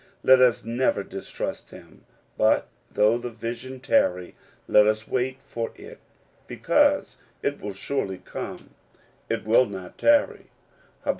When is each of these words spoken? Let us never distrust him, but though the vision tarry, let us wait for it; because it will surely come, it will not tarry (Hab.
Let 0.23 0.39
us 0.41 0.65
never 0.65 1.03
distrust 1.03 1.69
him, 1.69 2.05
but 2.35 2.67
though 2.89 3.19
the 3.19 3.29
vision 3.29 3.79
tarry, 3.79 4.33
let 4.67 4.87
us 4.87 5.07
wait 5.07 5.43
for 5.43 5.71
it; 5.75 5.99
because 6.47 7.17
it 7.43 7.61
will 7.61 7.73
surely 7.75 8.17
come, 8.17 8.71
it 9.29 9.45
will 9.45 9.67
not 9.67 9.99
tarry 9.99 10.47
(Hab. 11.05 11.09